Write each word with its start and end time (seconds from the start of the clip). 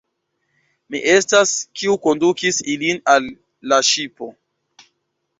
Mi 0.93 1.01
estas, 1.15 1.51
kiu 1.81 1.97
kondukis 2.07 2.57
ilin 2.73 3.01
al 3.13 3.27
la 3.73 3.79
ŝipo. 3.91 4.31